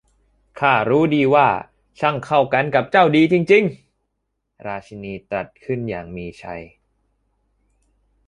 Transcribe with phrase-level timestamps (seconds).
[0.59, 1.47] 'ข้ารู้ดีว่า
[1.99, 3.63] ช่างเข้ากันกับเจ้าดีจริง
[4.13, 4.25] ๆ!'
[4.65, 6.61] ราชินีตรัสขึ้นอย่างมีชัย